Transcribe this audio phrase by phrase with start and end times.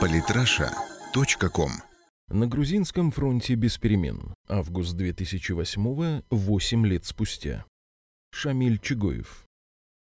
[0.00, 1.70] Политраша.ком
[2.28, 4.34] На грузинском фронте без перемен.
[4.48, 7.64] Август 2008 8 лет спустя.
[8.30, 9.46] Шамиль Чигоев.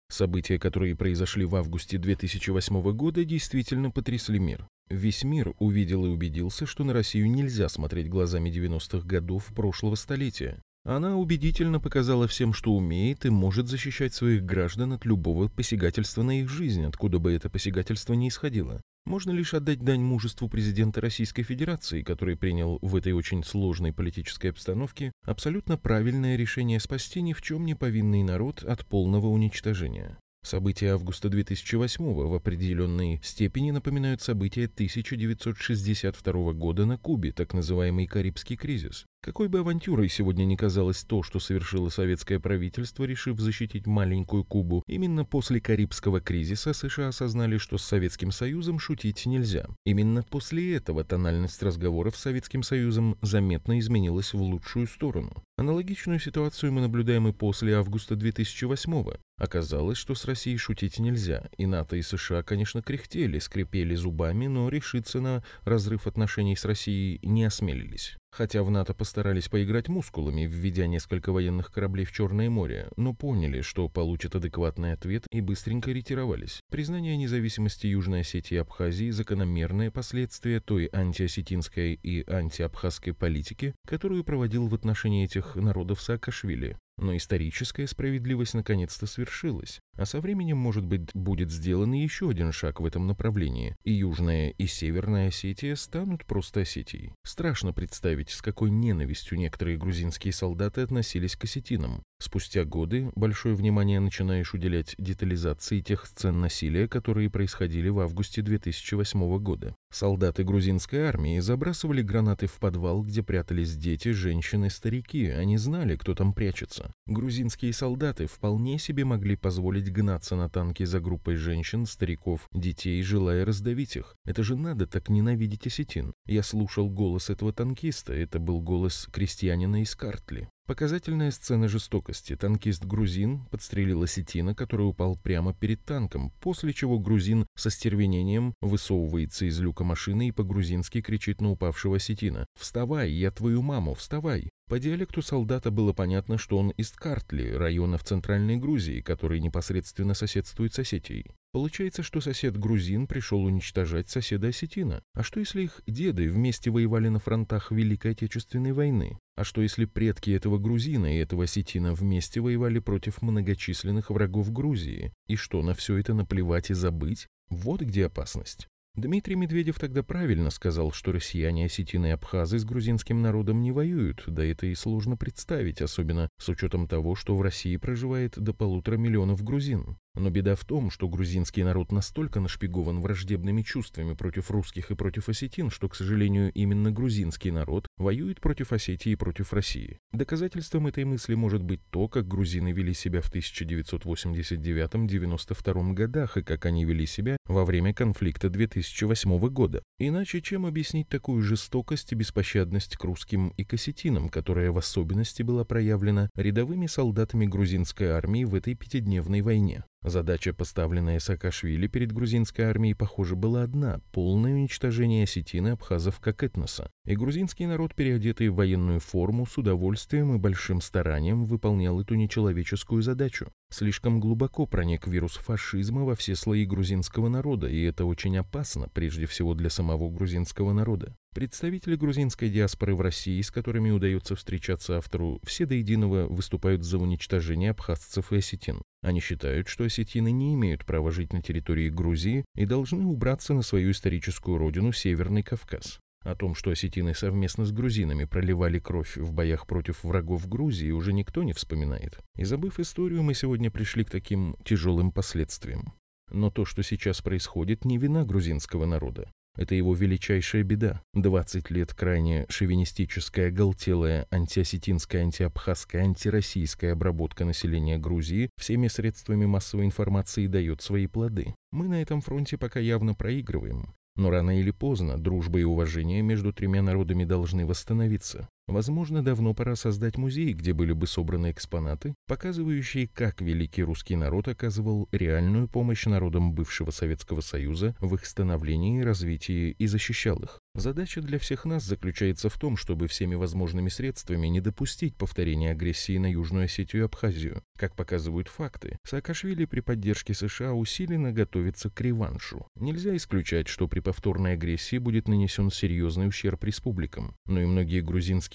[0.09, 4.67] События, которые произошли в августе 2008 года, действительно потрясли мир.
[4.89, 10.61] Весь мир увидел и убедился, что на Россию нельзя смотреть глазами 90-х годов прошлого столетия.
[10.85, 16.41] Она убедительно показала всем, что умеет и может защищать своих граждан от любого посягательства на
[16.41, 18.81] их жизнь, откуда бы это посягательство ни исходило.
[19.05, 24.49] Можно лишь отдать дань мужеству президента Российской Федерации, который принял в этой очень сложной политической
[24.49, 30.19] обстановке абсолютно правильное решение спасти ни в чем не повинный народ от полного уничтожения.
[30.43, 38.57] События августа 2008 в определенной степени напоминают события 1962 года на Кубе, так называемый Карибский
[38.57, 39.05] кризис.
[39.23, 44.83] Какой бы авантюрой сегодня ни казалось то, что совершило советское правительство, решив защитить маленькую Кубу,
[44.87, 49.67] именно после Карибского кризиса США осознали, что с Советским Союзом шутить нельзя.
[49.85, 55.45] Именно после этого тональность разговоров с Советским Союзом заметно изменилась в лучшую сторону.
[55.59, 59.19] Аналогичную ситуацию мы наблюдаем и после августа 2008 -го.
[59.37, 64.71] Оказалось, что с Россией шутить нельзя, и НАТО и США, конечно, кряхтели, скрипели зубами, но
[64.71, 68.17] решиться на разрыв отношений с Россией не осмелились.
[68.33, 73.61] Хотя в НАТО постарались поиграть мускулами, введя несколько военных кораблей в Черное море, но поняли,
[73.61, 76.61] что получат адекватный ответ и быстренько ретировались.
[76.71, 84.69] Признание независимости Южной Осетии и Абхазии– закономерное последствие той антиосетинской и антиабхазской политики, которую проводил
[84.69, 86.77] в отношении этих народов Саакашвили.
[87.01, 92.79] Но историческая справедливость наконец-то свершилась, а со временем, может быть, будет сделан еще один шаг
[92.79, 97.15] в этом направлении, и Южная и Северная Осетия станут просто Осетией.
[97.25, 102.03] Страшно представить, с какой ненавистью некоторые грузинские солдаты относились к осетинам.
[102.23, 109.39] Спустя годы большое внимание начинаешь уделять детализации тех сцен насилия, которые происходили в августе 2008
[109.39, 109.75] года.
[109.91, 115.29] Солдаты грузинской армии забрасывали гранаты в подвал, где прятались дети, женщины, старики.
[115.29, 116.90] Они знали, кто там прячется.
[117.07, 123.45] Грузинские солдаты вполне себе могли позволить гнаться на танки за группой женщин, стариков, детей, желая
[123.45, 124.17] раздавить их.
[124.25, 126.13] Это же надо так ненавидеть осетин.
[126.27, 128.13] Я слушал голос этого танкиста.
[128.13, 130.49] Это был голос крестьянина из Картли.
[130.71, 132.37] Показательная сцена жестокости.
[132.37, 139.59] Танкист-грузин подстрелил осетина, который упал прямо перед танком, после чего грузин со стервенением высовывается из
[139.59, 144.49] люка машины и по-грузински кричит на упавшего осетина «Вставай, я твою маму, вставай!».
[144.69, 150.15] По диалекту солдата было понятно, что он из Картли, района в Центральной Грузии, который непосредственно
[150.15, 151.27] соседствует с Осетией.
[151.53, 155.03] Получается, что сосед грузин пришел уничтожать соседа осетина.
[155.15, 159.19] А что если их деды вместе воевали на фронтах Великой Отечественной войны?
[159.35, 165.13] А что если предки этого грузина и этого осетина вместе воевали против многочисленных врагов Грузии?
[165.27, 167.27] И что, на все это наплевать и забыть?
[167.49, 168.69] Вот где опасность.
[168.97, 174.25] Дмитрий Медведев тогда правильно сказал, что россияне, осетины и абхазы с грузинским народом не воюют,
[174.27, 178.97] да это и сложно представить, особенно с учетом того, что в России проживает до полутора
[178.97, 179.97] миллионов грузин.
[180.17, 185.29] Но беда в том, что грузинский народ настолько нашпигован враждебными чувствами против русских и против
[185.29, 190.01] осетин, что, к сожалению, именно грузинский народ воюет против Осетии и против России.
[190.13, 196.67] Доказательством этой мысли может быть то, как грузины вели себя в 1989-92 годах и как
[196.67, 199.85] они вели себя во время конфликта 2008 года.
[199.99, 205.45] Иначе чем объяснить такую жестокость и беспощадность к русским и к осетинам, которая в особенности
[205.45, 209.85] была проявлена рядовыми солдатами грузинской армии в этой пятидневной войне?
[210.03, 216.43] Задача, поставленная Саакашвили перед грузинской армией, похоже, была одна– полное уничтожение осетин и абхазов как
[216.43, 216.91] этноса.
[217.05, 223.03] И грузинский народ, переодетый в военную форму, с удовольствием и большим старанием выполнял эту нечеловеческую
[223.03, 223.53] задачу.
[223.71, 229.27] Слишком глубоко проник вирус фашизма во все слои грузинского народа, и это очень опасно, прежде
[229.27, 231.15] всего для самого грузинского народа.
[231.33, 236.99] Представители грузинской диаспоры в России, с которыми удается встречаться автору, все до единого выступают за
[236.99, 238.83] уничтожение абхазцев и осетин.
[239.01, 243.63] Они считают, что осетины не имеют права жить на территории Грузии и должны убраться на
[243.63, 246.01] свою историческую родину Северный Кавказ.
[246.25, 251.13] О том, что осетины совместно с грузинами проливали кровь в боях против врагов Грузии, уже
[251.13, 252.19] никто не вспоминает.
[252.37, 255.95] И забыв историю, мы сегодня пришли к таким тяжелым последствиям.
[256.31, 259.31] Но то, что сейчас происходит, не вина грузинского народа.
[259.57, 261.03] Это его величайшая беда.
[261.15, 270.47] 20 лет крайне шовинистическая, оголтелая, антиосетинская, антиабхазская, антироссийская обработка населения Грузии всеми средствами массовой информации
[270.47, 271.55] дает свои плоды.
[271.73, 273.95] Мы на этом фронте пока явно проигрываем.
[274.17, 278.49] Но рано или поздно дружба и уважение между тремя народами должны восстановиться.
[278.71, 284.47] Возможно, давно пора создать музей, где были бы собраны экспонаты, показывающие, как великий русский народ
[284.47, 290.61] оказывал реальную помощь народам бывшего Советского Союза в их становлении, развитии и защищал их.
[290.77, 296.17] Задача для всех нас заключается в том, чтобы всеми возможными средствами не допустить повторения агрессии
[296.17, 297.65] на Южную Осетию и Абхазию.
[297.77, 302.69] Как показывают факты, Саакашвили при поддержке США усиленно готовится к реваншу.
[302.77, 308.01] Нельзя исключать, что при повторной агрессии будет нанесен серьезный ущерб республикам, но и многие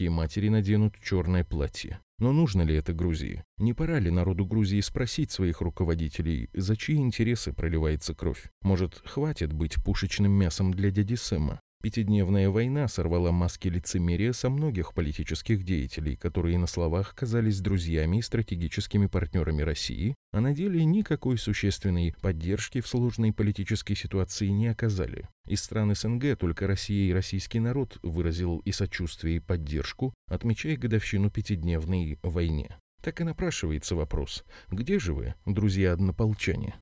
[0.05, 1.99] грузинские матери наденут черное платье.
[2.19, 3.43] Но нужно ли это Грузии?
[3.57, 8.49] Не пора ли народу Грузии спросить своих руководителей, за чьи интересы проливается кровь?
[8.61, 11.59] Может, хватит быть пушечным мясом для дяди Сэма?
[11.85, 18.21] Пятидневная война сорвала маски лицемерия со многих политических деятелей, которые на словах казались друзьями и
[18.23, 25.29] стратегическими партнерами России, а на деле никакой существенной поддержки в сложной политической ситуации не оказали.
[25.47, 31.29] Из стран СНГ только Россия и российский народ выразил и сочувствие, и поддержку, отмечая годовщину
[31.29, 32.79] пятидневной войне.
[33.03, 36.73] Так и напрашивается вопрос, где же вы, друзья-однополчане?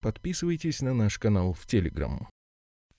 [0.00, 2.26] Подписывайтесь на наш канал в Телеграм.